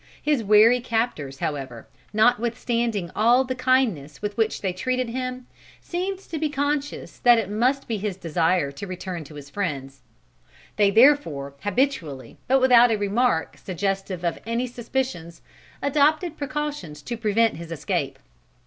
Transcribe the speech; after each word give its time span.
His 0.19 0.43
wary 0.43 0.79
captors 0.79 1.37
however, 1.41 1.85
notwithstanding 2.11 3.11
all 3.15 3.43
the 3.43 3.53
kindness 3.53 4.19
with 4.19 4.35
which 4.35 4.61
they 4.61 4.73
treated 4.73 5.09
him, 5.09 5.45
seemed 5.79 6.17
to 6.17 6.39
be 6.39 6.49
conscious 6.49 7.19
that 7.19 7.37
it 7.37 7.51
must 7.51 7.87
be 7.87 7.99
his 7.99 8.17
desire 8.17 8.71
to 8.71 8.87
return 8.87 9.23
to 9.25 9.35
his 9.35 9.51
friends. 9.51 10.01
They 10.75 10.89
therefore 10.89 11.53
habitually, 11.61 12.39
but 12.47 12.59
without 12.59 12.89
a 12.91 12.97
remark 12.97 13.57
suggestive 13.59 14.23
of 14.25 14.39
any 14.43 14.65
suspicions, 14.65 15.43
adopted 15.83 16.35
precautions 16.35 17.03
to 17.03 17.15
prevent 17.15 17.57
his 17.57 17.71
escape. 17.71 18.17